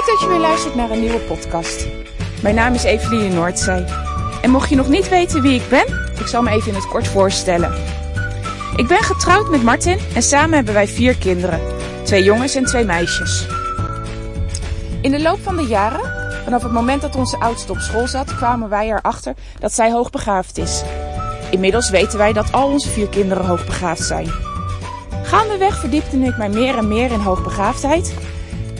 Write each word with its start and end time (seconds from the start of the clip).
Leuk 0.00 0.08
dat 0.08 0.20
je 0.20 0.28
weer 0.28 0.38
luistert 0.38 0.74
naar 0.74 0.90
een 0.90 1.00
nieuwe 1.00 1.18
podcast. 1.18 1.86
Mijn 2.42 2.54
naam 2.54 2.74
is 2.74 2.82
Eveline 2.82 3.34
Noordzee. 3.34 3.84
En 4.42 4.50
mocht 4.50 4.68
je 4.68 4.76
nog 4.76 4.88
niet 4.88 5.08
weten 5.08 5.42
wie 5.42 5.60
ik 5.60 5.68
ben, 5.68 5.86
ik 6.18 6.26
zal 6.26 6.42
me 6.42 6.50
even 6.50 6.68
in 6.68 6.74
het 6.74 6.88
kort 6.88 7.08
voorstellen. 7.08 7.74
Ik 8.76 8.86
ben 8.86 9.02
getrouwd 9.02 9.50
met 9.50 9.62
Martin 9.62 9.98
en 10.14 10.22
samen 10.22 10.54
hebben 10.54 10.74
wij 10.74 10.86
vier 10.86 11.16
kinderen. 11.16 11.60
Twee 12.02 12.22
jongens 12.22 12.54
en 12.54 12.64
twee 12.64 12.84
meisjes. 12.84 13.46
In 15.02 15.10
de 15.10 15.22
loop 15.22 15.38
van 15.42 15.56
de 15.56 15.66
jaren, 15.66 16.32
vanaf 16.44 16.62
het 16.62 16.72
moment 16.72 17.02
dat 17.02 17.16
onze 17.16 17.38
oudste 17.38 17.72
op 17.72 17.78
school 17.78 18.06
zat, 18.06 18.36
kwamen 18.36 18.68
wij 18.68 18.88
erachter 18.88 19.34
dat 19.58 19.72
zij 19.72 19.90
hoogbegaafd 19.90 20.58
is. 20.58 20.82
Inmiddels 21.50 21.90
weten 21.90 22.18
wij 22.18 22.32
dat 22.32 22.52
al 22.52 22.68
onze 22.68 22.88
vier 22.88 23.08
kinderen 23.08 23.46
hoogbegaafd 23.46 24.04
zijn. 24.04 24.30
Gaandeweg 25.22 25.78
verdiepte 25.78 26.16
ik 26.16 26.36
mij 26.36 26.48
meer 26.48 26.76
en 26.76 26.88
meer 26.88 27.12
in 27.12 27.20
hoogbegaafdheid 27.20 28.14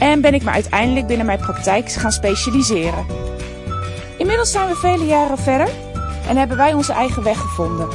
en 0.00 0.20
ben 0.20 0.34
ik 0.34 0.42
me 0.42 0.50
uiteindelijk 0.50 1.06
binnen 1.06 1.26
mijn 1.26 1.38
praktijk 1.38 1.92
gaan 1.92 2.12
specialiseren. 2.12 3.06
Inmiddels 4.18 4.50
zijn 4.50 4.68
we 4.68 4.74
vele 4.74 5.06
jaren 5.06 5.38
verder 5.38 5.68
en 6.28 6.36
hebben 6.36 6.56
wij 6.56 6.72
onze 6.72 6.92
eigen 6.92 7.22
weg 7.22 7.38
gevonden. 7.38 7.88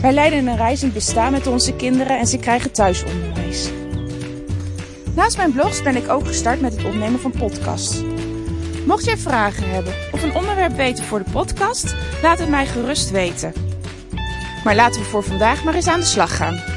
Wij 0.00 0.12
leiden 0.12 0.46
een 0.46 0.56
reizend 0.56 0.92
bestaan 0.92 1.32
met 1.32 1.46
onze 1.46 1.76
kinderen 1.76 2.18
en 2.18 2.26
ze 2.26 2.38
krijgen 2.38 2.72
thuisonderwijs. 2.72 3.70
Naast 5.14 5.36
mijn 5.36 5.52
blogs 5.52 5.82
ben 5.82 5.96
ik 5.96 6.08
ook 6.08 6.26
gestart 6.26 6.60
met 6.60 6.76
het 6.76 6.84
opnemen 6.84 7.20
van 7.20 7.30
podcasts. 7.38 8.02
Mocht 8.86 9.04
jij 9.04 9.16
vragen 9.16 9.70
hebben 9.70 9.94
of 10.12 10.22
een 10.22 10.34
onderwerp 10.34 10.76
weten 10.76 11.04
voor 11.04 11.18
de 11.24 11.30
podcast, 11.30 11.94
laat 12.22 12.38
het 12.38 12.48
mij 12.48 12.66
gerust 12.66 13.10
weten. 13.10 13.52
Maar 14.64 14.74
laten 14.74 15.00
we 15.00 15.06
voor 15.06 15.22
vandaag 15.22 15.64
maar 15.64 15.74
eens 15.74 15.88
aan 15.88 16.00
de 16.00 16.06
slag 16.06 16.36
gaan. 16.36 16.69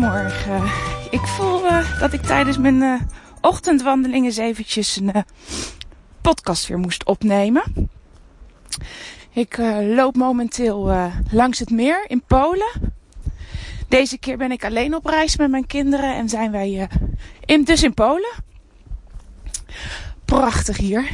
Goedemorgen. 0.00 0.62
Ik 1.10 1.26
voel 1.26 1.64
uh, 1.64 2.00
dat 2.00 2.12
ik 2.12 2.22
tijdens 2.22 2.58
mijn 2.58 2.82
uh, 2.82 3.00
ochtendwandeling 3.40 4.24
eens 4.24 4.36
eventjes 4.36 4.96
een 4.96 5.16
uh, 5.16 5.22
podcast 6.20 6.66
weer 6.66 6.78
moest 6.78 7.04
opnemen. 7.04 7.90
Ik 9.30 9.56
loop 9.80 10.16
momenteel 10.16 11.10
langs 11.30 11.58
het 11.58 11.70
meer 11.70 12.04
in 12.08 12.22
Polen. 12.26 12.94
Deze 13.88 14.18
keer 14.18 14.36
ben 14.36 14.50
ik 14.50 14.64
alleen 14.64 14.94
op 14.94 15.06
reis 15.06 15.36
met 15.36 15.50
mijn 15.50 15.66
kinderen 15.66 16.14
en 16.14 16.28
zijn 16.28 16.50
wij 16.50 16.88
in, 17.44 17.64
dus 17.64 17.82
in 17.82 17.94
Polen. 17.94 18.32
Prachtig 20.24 20.76
hier. 20.76 21.10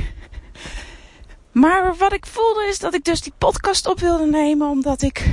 Maar 1.52 1.96
wat 1.96 2.12
ik 2.12 2.26
voelde 2.26 2.66
is 2.68 2.78
dat 2.78 2.94
ik 2.94 3.04
dus 3.04 3.20
die 3.20 3.32
podcast 3.38 3.86
op 3.86 4.00
wilde 4.00 4.26
nemen 4.26 4.68
omdat 4.68 5.02
ik 5.02 5.28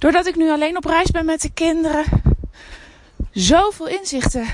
Doordat 0.00 0.26
ik 0.26 0.36
nu 0.36 0.50
alleen 0.50 0.76
op 0.76 0.84
reis 0.84 1.10
ben 1.10 1.24
met 1.24 1.40
de 1.40 1.52
kinderen, 1.52 2.04
zoveel 3.30 3.88
inzichten 3.88 4.46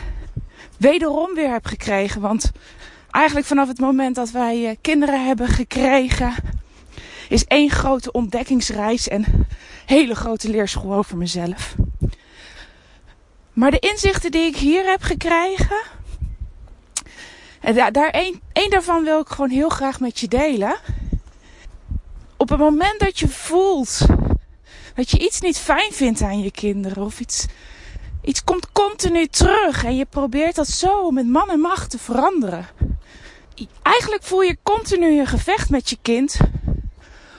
wederom 0.76 1.34
weer 1.34 1.52
heb 1.52 1.66
gekregen. 1.66 2.20
Want 2.20 2.52
eigenlijk 3.10 3.46
vanaf 3.46 3.68
het 3.68 3.78
moment 3.78 4.14
dat 4.14 4.30
wij 4.30 4.68
eh, 4.68 4.76
kinderen 4.80 5.26
hebben 5.26 5.48
gekregen, 5.48 6.34
is 7.28 7.44
één 7.44 7.70
grote 7.70 8.12
ontdekkingsreis 8.12 9.08
en 9.08 9.46
hele 9.86 10.14
grote 10.14 10.50
leerschool 10.50 10.94
over 10.94 11.16
mezelf. 11.16 11.74
Maar 13.52 13.70
de 13.70 13.78
inzichten 13.78 14.30
die 14.30 14.46
ik 14.46 14.56
hier 14.56 14.84
heb 14.84 15.02
gekregen, 15.02 15.82
en 17.60 17.92
daar, 17.92 18.10
één, 18.10 18.40
één 18.52 18.70
daarvan 18.70 19.04
wil 19.04 19.20
ik 19.20 19.28
gewoon 19.28 19.50
heel 19.50 19.68
graag 19.68 20.00
met 20.00 20.20
je 20.20 20.28
delen. 20.28 20.76
Op 22.36 22.48
het 22.48 22.58
moment 22.58 23.00
dat 23.00 23.18
je 23.18 23.28
voelt 23.28 24.06
dat 24.94 25.10
je 25.10 25.18
iets 25.18 25.40
niet 25.40 25.58
fijn 25.58 25.92
vindt 25.92 26.20
aan 26.22 26.40
je 26.40 26.50
kinderen 26.50 27.04
of 27.04 27.20
iets, 27.20 27.46
iets 28.26 28.44
komt 28.44 28.72
continu 28.72 29.26
terug 29.26 29.84
en 29.84 29.96
je 29.96 30.04
probeert 30.04 30.54
dat 30.54 30.68
zo 30.68 31.10
met 31.10 31.26
man 31.26 31.50
en 31.50 31.60
macht 31.60 31.90
te 31.90 31.98
veranderen. 31.98 32.66
Eigenlijk 33.82 34.22
voel 34.22 34.42
je 34.42 34.58
continu 34.62 35.18
een 35.18 35.26
gevecht 35.26 35.70
met 35.70 35.90
je 35.90 35.98
kind 36.02 36.36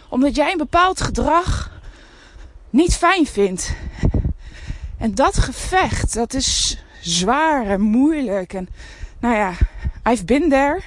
omdat 0.09 0.36
jij 0.36 0.52
een 0.52 0.58
bepaald 0.58 1.02
gedrag 1.02 1.72
niet 2.70 2.96
fijn 2.96 3.25
vindt. 3.25 3.75
En 4.98 5.16
dat 5.16 5.38
gevecht, 5.38 6.14
dat 6.14 6.34
is 6.34 6.78
zwaar 7.02 7.66
en 7.66 7.81
moeilijk. 7.81 8.54
En 8.54 8.69
nou 9.19 9.36
ja, 9.36 9.54
I've 10.12 10.25
been 10.25 10.50
there. 10.50 10.81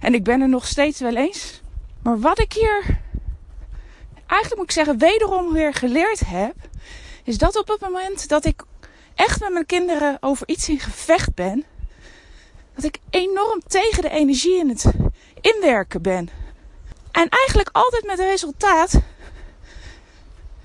En 0.00 0.14
ik 0.14 0.24
ben 0.24 0.40
er 0.40 0.48
nog 0.48 0.66
steeds 0.66 1.00
wel 1.00 1.16
eens. 1.16 1.60
Maar 2.02 2.20
wat 2.20 2.38
ik 2.38 2.52
hier 2.52 2.98
eigenlijk 4.26 4.56
moet 4.56 4.70
ik 4.70 4.76
zeggen, 4.76 4.98
wederom 4.98 5.52
weer 5.52 5.74
geleerd 5.74 6.20
heb, 6.26 6.54
is 7.24 7.38
dat 7.38 7.56
op 7.56 7.68
het 7.68 7.80
moment 7.80 8.28
dat 8.28 8.44
ik 8.44 8.62
echt 9.18 9.40
met 9.40 9.52
mijn 9.52 9.66
kinderen 9.66 10.16
over 10.20 10.48
iets 10.48 10.68
in 10.68 10.78
gevecht 10.78 11.34
ben, 11.34 11.64
dat 12.74 12.84
ik 12.84 12.98
enorm 13.10 13.62
tegen 13.66 14.02
de 14.02 14.10
energie 14.10 14.58
in 14.58 14.68
het 14.68 14.84
inwerken 15.40 16.02
ben. 16.02 16.28
En 17.10 17.28
eigenlijk 17.28 17.68
altijd 17.72 18.04
met 18.06 18.18
het 18.18 18.26
resultaat 18.26 19.00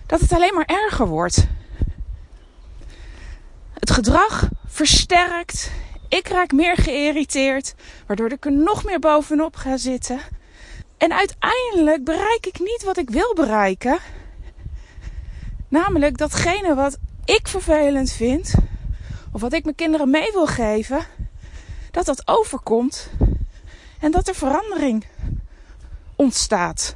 dat 0.06 0.20
het 0.20 0.32
alleen 0.32 0.54
maar 0.54 0.66
erger 0.66 1.08
wordt. 1.08 1.48
Het 3.80 3.92
gedrag 3.92 4.50
versterkt. 4.68 5.72
Ik 6.08 6.28
raak 6.28 6.52
meer 6.52 6.78
geïrriteerd, 6.78 7.74
waardoor 8.08 8.32
ik 8.32 8.46
er 8.46 8.52
nog 8.52 8.84
meer 8.84 9.00
bovenop 9.00 9.56
ga 9.56 9.78
zitten. 9.78 10.20
En 10.98 11.14
uiteindelijk 11.14 12.04
bereik 12.04 12.46
ik 12.46 12.60
niet 12.60 12.84
wat 12.84 12.98
ik 12.98 13.10
wil 13.10 13.34
bereiken. 13.34 13.98
Namelijk 15.68 16.18
datgene 16.18 16.76
wat 16.76 16.98
ik 17.26 17.48
vervelend 17.48 18.12
vind, 18.12 18.54
of 19.32 19.42
wat 19.42 19.54
ik 19.54 19.64
mijn 19.64 19.76
kinderen 19.76 20.10
mee 20.10 20.32
wil 20.32 20.48
geven, 20.48 21.06
dat 21.92 22.06
dat 22.06 22.28
overkomt 22.28 23.10
en 24.00 24.12
dat 24.12 24.28
er 24.28 24.36
verandering 24.36 25.06
ontstaat. 26.16 26.96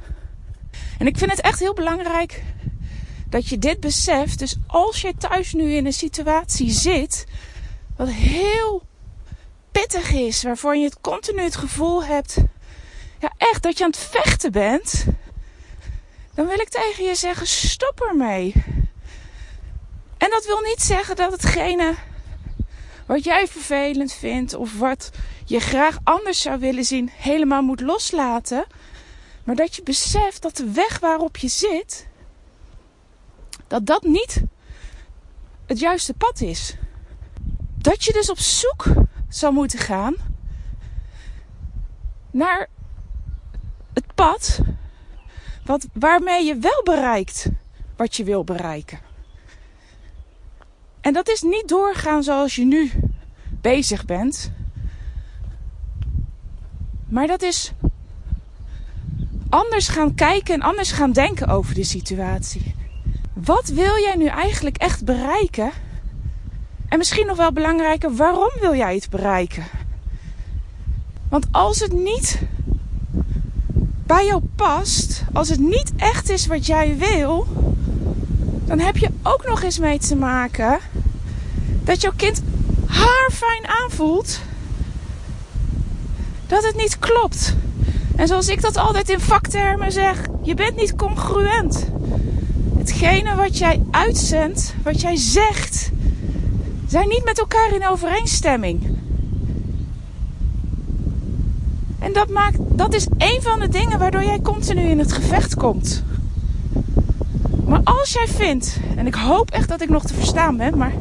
En 0.98 1.06
ik 1.06 1.18
vind 1.18 1.30
het 1.30 1.40
echt 1.40 1.58
heel 1.58 1.74
belangrijk 1.74 2.42
dat 3.28 3.48
je 3.48 3.58
dit 3.58 3.80
beseft. 3.80 4.38
Dus 4.38 4.56
als 4.66 5.00
je 5.00 5.14
thuis 5.16 5.52
nu 5.52 5.72
in 5.72 5.86
een 5.86 5.92
situatie 5.92 6.70
zit 6.70 7.26
wat 7.96 8.08
heel 8.08 8.82
pittig 9.70 10.10
is, 10.10 10.42
waarvan 10.42 10.80
je 10.80 10.84
het 10.84 11.00
continu 11.00 11.42
het 11.42 11.56
gevoel 11.56 12.04
hebt 12.04 12.36
ja, 13.18 13.32
echt 13.36 13.62
dat 13.62 13.78
je 13.78 13.84
aan 13.84 13.90
het 13.90 13.98
vechten 13.98 14.52
bent, 14.52 15.06
dan 16.34 16.46
wil 16.46 16.60
ik 16.60 16.68
tegen 16.68 17.04
je 17.04 17.14
zeggen: 17.14 17.46
stop 17.46 18.00
ermee. 18.00 18.52
En 20.28 20.34
dat 20.34 20.46
wil 20.46 20.60
niet 20.60 20.82
zeggen 20.82 21.16
dat 21.16 21.32
hetgene 21.32 21.94
wat 23.06 23.24
jij 23.24 23.46
vervelend 23.46 24.12
vindt 24.12 24.54
of 24.54 24.78
wat 24.78 25.10
je 25.44 25.60
graag 25.60 25.98
anders 26.04 26.40
zou 26.40 26.58
willen 26.58 26.84
zien, 26.84 27.10
helemaal 27.12 27.62
moet 27.62 27.80
loslaten. 27.80 28.66
Maar 29.44 29.54
dat 29.54 29.76
je 29.76 29.82
beseft 29.82 30.42
dat 30.42 30.56
de 30.56 30.70
weg 30.70 30.98
waarop 30.98 31.36
je 31.36 31.48
zit, 31.48 32.08
dat 33.66 33.86
dat 33.86 34.02
niet 34.02 34.42
het 35.66 35.78
juiste 35.78 36.14
pad 36.14 36.40
is. 36.40 36.76
Dat 37.78 38.04
je 38.04 38.12
dus 38.12 38.30
op 38.30 38.38
zoek 38.38 38.84
zou 39.28 39.52
moeten 39.52 39.78
gaan 39.78 40.14
naar 42.30 42.68
het 43.94 44.14
pad 44.14 44.60
wat, 45.64 45.86
waarmee 45.92 46.44
je 46.44 46.56
wel 46.56 46.82
bereikt 46.84 47.48
wat 47.96 48.16
je 48.16 48.24
wil 48.24 48.44
bereiken. 48.44 49.07
En 51.08 51.14
dat 51.14 51.28
is 51.28 51.42
niet 51.42 51.68
doorgaan 51.68 52.22
zoals 52.22 52.56
je 52.56 52.64
nu 52.64 52.90
bezig 53.60 54.04
bent. 54.04 54.52
Maar 57.06 57.26
dat 57.26 57.42
is 57.42 57.72
anders 59.48 59.88
gaan 59.88 60.14
kijken 60.14 60.54
en 60.54 60.62
anders 60.62 60.92
gaan 60.92 61.12
denken 61.12 61.48
over 61.48 61.74
de 61.74 61.84
situatie. 61.84 62.74
Wat 63.32 63.68
wil 63.68 63.98
jij 63.98 64.14
nu 64.16 64.26
eigenlijk 64.26 64.76
echt 64.76 65.04
bereiken? 65.04 65.70
En 66.88 66.98
misschien 66.98 67.26
nog 67.26 67.36
wel 67.36 67.52
belangrijker, 67.52 68.14
waarom 68.14 68.50
wil 68.60 68.74
jij 68.74 68.94
het 68.94 69.10
bereiken? 69.10 69.64
Want 71.28 71.46
als 71.50 71.78
het 71.80 71.92
niet 71.92 72.40
bij 74.06 74.26
jou 74.26 74.42
past, 74.56 75.22
als 75.32 75.48
het 75.48 75.60
niet 75.60 75.92
echt 75.96 76.30
is 76.30 76.46
wat 76.46 76.66
jij 76.66 76.96
wil, 76.96 77.46
dan 78.64 78.78
heb 78.78 78.96
je 78.96 79.10
ook 79.22 79.46
nog 79.46 79.62
eens 79.62 79.78
mee 79.78 79.98
te 79.98 80.16
maken 80.16 80.78
dat 81.88 82.00
jouw 82.00 82.12
kind 82.16 82.42
haar 82.86 83.30
fijn 83.32 83.66
aanvoelt 83.82 84.40
dat 86.46 86.64
het 86.64 86.76
niet 86.76 86.98
klopt. 86.98 87.54
En 88.16 88.26
zoals 88.26 88.48
ik 88.48 88.60
dat 88.60 88.76
altijd 88.76 89.08
in 89.08 89.20
vaktermen 89.20 89.92
zeg, 89.92 90.20
je 90.42 90.54
bent 90.54 90.76
niet 90.76 90.96
congruent. 90.96 91.86
Hetgene 92.78 93.34
wat 93.34 93.58
jij 93.58 93.82
uitzendt, 93.90 94.74
wat 94.82 95.00
jij 95.00 95.16
zegt, 95.16 95.90
zijn 96.86 97.08
niet 97.08 97.24
met 97.24 97.38
elkaar 97.38 97.74
in 97.74 97.88
overeenstemming. 97.88 98.96
En 101.98 102.12
dat, 102.12 102.28
maakt, 102.28 102.58
dat 102.58 102.94
is 102.94 103.06
een 103.18 103.42
van 103.42 103.60
de 103.60 103.68
dingen 103.68 103.98
waardoor 103.98 104.24
jij 104.24 104.40
continu 104.40 104.82
in 104.82 104.98
het 104.98 105.12
gevecht 105.12 105.54
komt. 105.54 106.02
Maar 107.66 107.80
als 107.84 108.12
jij 108.12 108.26
vindt, 108.26 108.78
en 108.96 109.06
ik 109.06 109.14
hoop 109.14 109.50
echt 109.50 109.68
dat 109.68 109.80
ik 109.80 109.88
nog 109.88 110.04
te 110.04 110.14
verstaan 110.14 110.56
ben, 110.56 110.78
maar 110.78 110.92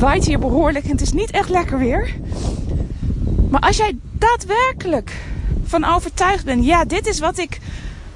waait 0.00 0.24
hier 0.24 0.38
behoorlijk 0.38 0.84
en 0.84 0.90
het 0.90 1.00
is 1.00 1.12
niet 1.12 1.30
echt 1.30 1.48
lekker 1.48 1.78
weer. 1.78 2.14
Maar 3.50 3.60
als 3.60 3.76
jij 3.76 3.96
daadwerkelijk 4.12 5.12
van 5.64 5.84
overtuigd 5.84 6.44
bent, 6.44 6.64
ja, 6.64 6.84
dit 6.84 7.06
is 7.06 7.18
wat 7.18 7.38
ik 7.38 7.58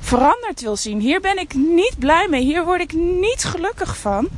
veranderd 0.00 0.60
wil 0.60 0.76
zien. 0.76 1.00
Hier 1.00 1.20
ben 1.20 1.38
ik 1.38 1.54
niet 1.54 1.94
blij 1.98 2.26
mee. 2.31 2.42
Hier 2.42 2.64
word 2.64 2.81
ik 2.81 2.92
niet 2.92 3.44
gelukkig 3.44 3.96
van. 3.96 4.28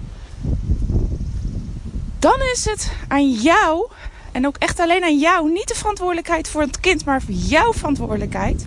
Dan 2.18 2.40
is 2.52 2.64
het 2.64 2.92
aan 3.08 3.30
jou, 3.30 3.88
en 4.32 4.46
ook 4.46 4.56
echt 4.56 4.80
alleen 4.80 5.04
aan 5.04 5.18
jou, 5.18 5.52
niet 5.52 5.68
de 5.68 5.74
verantwoordelijkheid 5.74 6.48
voor 6.48 6.60
het 6.60 6.80
kind, 6.80 7.04
maar 7.04 7.22
jouw 7.26 7.72
verantwoordelijkheid. 7.72 8.64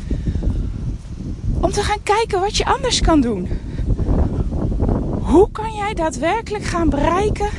Om 1.62 1.72
te 1.72 1.84
gaan 1.84 2.04
kijken 2.04 2.40
wat 2.40 2.58
je 2.58 2.66
anders 2.66 3.02
kan 3.02 3.22
doen. 3.22 3.50
Hoe 5.22 5.52
kan 5.52 5.74
jij 5.74 5.94
daadwerkelijk 5.94 6.64
gaan 6.64 6.90
bereiken 6.90 7.50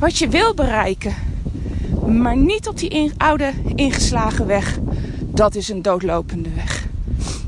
wat 0.00 0.18
je 0.18 0.28
wil 0.28 0.54
bereiken? 0.54 1.14
Maar 2.06 2.36
niet 2.36 2.68
op 2.68 2.78
die 2.78 3.12
oude 3.16 3.52
ingeslagen 3.74 4.46
weg. 4.46 4.78
Dat 5.20 5.54
is 5.54 5.68
een 5.68 5.82
doodlopende 5.82 6.50
weg. 6.54 6.86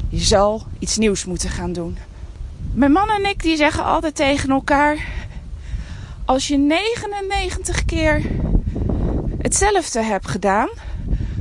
Je 0.08 0.20
zal 0.20 0.62
iets 0.78 0.96
nieuws 0.96 1.24
moeten 1.24 1.50
gaan 1.50 1.72
doen. 1.72 1.98
Mijn 2.74 2.92
man 2.92 3.08
en 3.08 3.28
ik 3.28 3.42
die 3.42 3.56
zeggen 3.56 3.84
altijd 3.84 4.14
tegen 4.14 4.50
elkaar: 4.50 5.06
als 6.24 6.48
je 6.48 6.56
99 6.56 7.84
keer 7.84 8.22
hetzelfde 9.38 10.02
hebt 10.02 10.28
gedaan, 10.28 10.68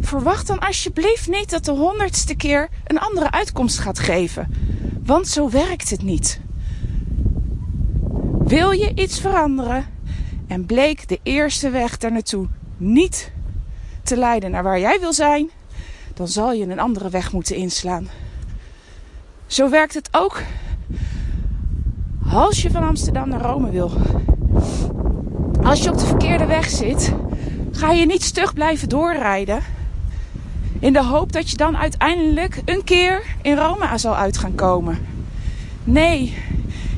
verwacht 0.01 0.47
dan 0.47 0.59
alsjeblieft 0.59 1.27
niet 1.27 1.49
dat 1.49 1.65
de 1.65 1.71
honderdste 1.71 2.35
keer 2.35 2.69
een 2.83 2.99
andere 2.99 3.31
uitkomst 3.31 3.79
gaat 3.79 3.99
geven. 3.99 4.55
Want 5.03 5.27
zo 5.27 5.49
werkt 5.49 5.89
het 5.89 6.03
niet. 6.03 6.39
Wil 8.43 8.71
je 8.71 8.91
iets 8.95 9.19
veranderen 9.19 9.85
en 10.51 10.65
bleek 10.65 11.07
de 11.07 11.19
eerste 11.24 11.69
weg 11.69 11.98
daar 11.98 12.12
naartoe 12.12 12.48
niet 12.77 13.31
te 14.03 14.18
leiden 14.18 14.51
naar 14.51 14.63
waar 14.63 14.80
jij 14.80 15.00
wil 15.00 15.13
zijn, 15.13 15.50
dan 16.13 16.27
zal 16.27 16.53
je 16.53 16.63
een 16.63 16.80
andere 16.80 17.09
weg 17.09 17.31
moeten 17.31 17.56
inslaan. 17.56 18.07
Zo 19.48 19.69
werkt 19.69 19.94
het 19.94 20.09
ook 20.12 20.42
als 22.31 22.62
je 22.62 22.71
van 22.71 22.83
Amsterdam 22.83 23.30
naar 23.30 23.42
Rome 23.42 23.69
wil. 23.69 23.92
Als 25.63 25.83
je 25.83 25.89
op 25.89 25.98
de 25.98 26.06
verkeerde 26.06 26.45
weg 26.45 26.69
zit, 26.69 27.13
ga 27.71 27.92
je 27.92 28.06
niet 28.06 28.24
stug 28.24 28.54
blijven 28.54 28.89
doorrijden. 28.89 29.59
In 30.80 30.94
de 30.94 31.04
hoop 31.04 31.31
dat 31.31 31.50
je 31.50 31.57
dan 31.57 31.77
uiteindelijk 31.77 32.62
een 32.65 32.83
keer 32.83 33.24
in 33.42 33.57
Rome 33.57 33.97
zal 33.97 34.15
uit 34.15 34.38
gaan 34.38 34.56
komen. 34.56 34.97
Nee, 35.83 36.38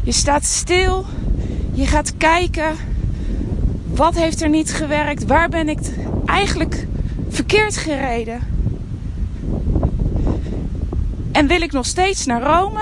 je 0.04 0.12
staat 0.12 0.44
stil. 0.44 1.06
Je 1.74 1.88
gaat 1.88 2.18
kijken. 2.18 2.76
Wat 3.96 4.16
heeft 4.16 4.42
er 4.42 4.50
niet 4.50 4.74
gewerkt? 4.74 5.26
Waar 5.26 5.50
ben 5.50 5.70
ik 5.70 5.80
eigenlijk 6.26 6.88
verkeerd 7.30 7.78
gereden? 7.78 8.40
En 11.32 11.48
wil 11.48 11.62
ik 11.62 11.72
nog 11.72 11.86
steeds 11.86 12.26
naar 12.26 12.42
Rome? 12.42 12.82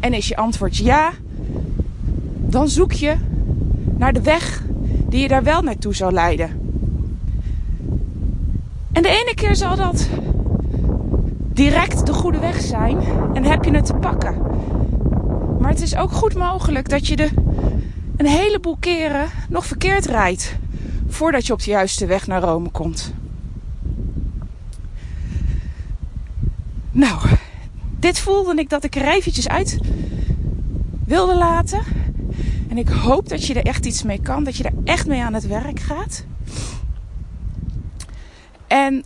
En 0.00 0.12
is 0.12 0.28
je 0.28 0.36
antwoord 0.36 0.76
ja? 0.76 1.10
Dan 2.40 2.68
zoek 2.68 2.92
je 2.92 3.14
naar 3.96 4.12
de 4.12 4.22
weg 4.22 4.62
die 5.08 5.20
je 5.20 5.28
daar 5.28 5.42
wel 5.42 5.62
naartoe 5.62 5.94
zou 5.94 6.12
leiden. 6.12 6.50
En 8.92 9.02
de 9.02 9.08
ene 9.08 9.32
keer 9.34 9.56
zal 9.56 9.76
dat 9.76 10.08
direct 11.52 12.06
de 12.06 12.12
goede 12.12 12.38
weg 12.38 12.60
zijn 12.60 12.98
en 13.32 13.44
heb 13.44 13.64
je 13.64 13.74
het 13.74 13.86
te 13.86 13.94
pakken. 13.94 14.36
Maar 15.60 15.70
het 15.70 15.82
is 15.82 15.96
ook 15.96 16.12
goed 16.12 16.34
mogelijk 16.34 16.88
dat 16.88 17.06
je 17.06 17.16
de 17.16 17.30
een 18.16 18.26
heleboel 18.26 18.76
keren 18.80 19.30
nog 19.48 19.66
verkeerd 19.66 20.06
rijdt 20.06 20.56
voordat 21.08 21.46
je 21.46 21.52
op 21.52 21.62
de 21.62 21.70
juiste 21.70 22.06
weg 22.06 22.26
naar 22.26 22.40
Rome 22.40 22.68
komt. 22.70 23.12
Nou, 26.90 27.18
dit 27.98 28.18
voelde 28.18 28.54
ik 28.54 28.68
dat 28.68 28.84
ik 28.84 28.94
er 28.94 29.08
eventjes 29.08 29.48
uit 29.48 29.78
wilde 31.06 31.36
laten. 31.36 31.80
En 32.68 32.78
ik 32.78 32.88
hoop 32.88 33.28
dat 33.28 33.46
je 33.46 33.54
er 33.54 33.64
echt 33.66 33.86
iets 33.86 34.02
mee 34.02 34.20
kan, 34.20 34.44
dat 34.44 34.56
je 34.56 34.64
er 34.64 34.72
echt 34.84 35.06
mee 35.06 35.22
aan 35.22 35.34
het 35.34 35.46
werk 35.46 35.80
gaat. 35.80 36.24
En 38.66 39.04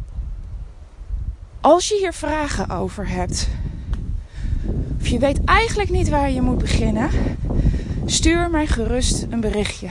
als 1.61 1.89
je 1.89 1.97
hier 1.99 2.13
vragen 2.13 2.71
over 2.71 3.09
hebt, 3.09 3.49
of 5.01 5.07
je 5.07 5.19
weet 5.19 5.45
eigenlijk 5.45 5.91
niet 5.91 6.09
waar 6.09 6.31
je 6.31 6.43
moet 6.43 6.59
beginnen, 6.59 7.11
stuur 8.11 8.51
mij 8.51 8.67
gerust 8.67 9.27
een 9.31 9.41
berichtje. 9.41 9.89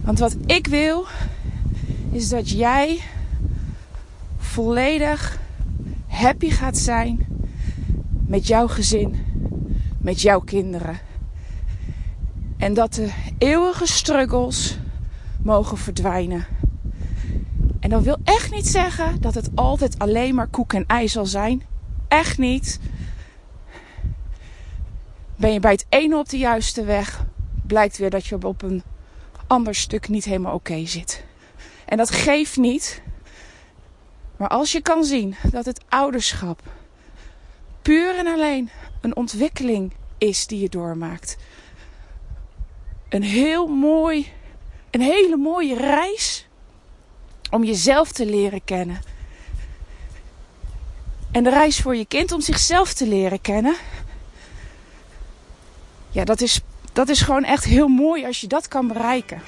Want 0.00 0.18
wat 0.18 0.36
ik 0.46 0.66
wil, 0.66 1.06
is 2.12 2.28
dat 2.28 2.50
jij 2.50 3.00
volledig 4.38 5.38
happy 6.06 6.50
gaat 6.50 6.78
zijn 6.78 7.26
met 8.26 8.46
jouw 8.46 8.68
gezin, 8.68 9.16
met 10.00 10.20
jouw 10.20 10.40
kinderen. 10.40 10.98
En 12.56 12.74
dat 12.74 12.94
de 12.94 13.10
eeuwige 13.38 13.86
struggles 13.86 14.78
mogen 15.42 15.78
verdwijnen. 15.78 16.46
En 17.80 17.90
dat 17.90 18.02
wil 18.02 18.16
echt 18.24 18.50
niet 18.50 18.66
zeggen 18.66 19.20
dat 19.20 19.34
het 19.34 19.50
altijd 19.54 19.98
alleen 19.98 20.34
maar 20.34 20.48
koek 20.48 20.72
en 20.72 20.84
ei 20.86 21.08
zal 21.08 21.26
zijn. 21.26 21.62
Echt 22.08 22.38
niet. 22.38 22.80
Ben 25.38 25.52
je 25.52 25.60
bij 25.60 25.72
het 25.72 25.86
ene 25.88 26.18
op 26.18 26.28
de 26.28 26.38
juiste 26.38 26.84
weg, 26.84 27.24
blijkt 27.66 27.98
weer 27.98 28.10
dat 28.10 28.26
je 28.26 28.46
op 28.46 28.62
een 28.62 28.82
ander 29.46 29.74
stuk 29.74 30.08
niet 30.08 30.24
helemaal 30.24 30.54
oké 30.54 30.86
zit. 30.86 31.24
En 31.84 31.96
dat 31.96 32.10
geeft 32.10 32.56
niet. 32.56 33.02
Maar 34.36 34.48
als 34.48 34.72
je 34.72 34.82
kan 34.82 35.04
zien 35.04 35.34
dat 35.50 35.64
het 35.64 35.84
ouderschap 35.88 36.62
puur 37.82 38.16
en 38.16 38.26
alleen 38.26 38.70
een 39.00 39.16
ontwikkeling 39.16 39.92
is 40.18 40.46
die 40.46 40.60
je 40.60 40.68
doormaakt. 40.68 41.36
Een 43.08 43.22
heel 43.22 43.66
mooi, 43.66 44.32
een 44.90 45.00
hele 45.00 45.36
mooie 45.36 45.76
reis 45.76 46.48
om 47.50 47.64
jezelf 47.64 48.12
te 48.12 48.26
leren 48.26 48.64
kennen. 48.64 49.00
En 51.30 51.42
de 51.42 51.50
reis 51.50 51.80
voor 51.80 51.96
je 51.96 52.06
kind 52.06 52.32
om 52.32 52.40
zichzelf 52.40 52.94
te 52.94 53.06
leren 53.06 53.40
kennen. 53.40 53.76
Ja, 56.18 56.24
dat 56.24 56.40
is, 56.40 56.60
dat 56.92 57.08
is 57.08 57.20
gewoon 57.20 57.44
echt 57.44 57.64
heel 57.64 57.88
mooi 57.88 58.26
als 58.26 58.40
je 58.40 58.46
dat 58.46 58.68
kan 58.68 58.88
bereiken. 58.88 59.42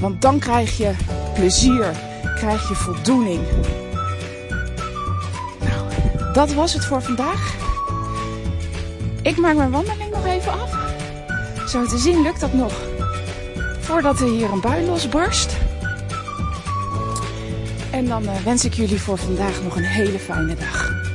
Want 0.00 0.22
dan 0.22 0.38
krijg 0.38 0.76
je 0.76 0.92
plezier, 1.34 1.96
krijg 2.34 2.68
je 2.68 2.74
voldoening. 2.74 3.40
Nou, 5.60 6.32
dat 6.32 6.52
was 6.52 6.72
het 6.72 6.84
voor 6.84 7.02
vandaag. 7.02 7.56
Ik 9.22 9.36
maak 9.36 9.56
mijn 9.56 9.70
wandeling 9.70 10.10
nog 10.10 10.26
even 10.26 10.52
af. 10.52 10.76
Zo 11.68 11.86
te 11.86 11.98
zien 11.98 12.22
lukt 12.22 12.40
dat 12.40 12.52
nog. 12.52 12.80
Voordat 13.80 14.20
er 14.20 14.28
hier 14.28 14.52
een 14.52 14.60
bui 14.60 14.86
losbarst. 14.86 15.56
En 17.90 18.06
dan 18.06 18.22
uh, 18.22 18.36
wens 18.44 18.64
ik 18.64 18.74
jullie 18.74 19.00
voor 19.00 19.18
vandaag 19.18 19.62
nog 19.62 19.76
een 19.76 19.84
hele 19.84 20.18
fijne 20.18 20.54
dag. 20.54 21.11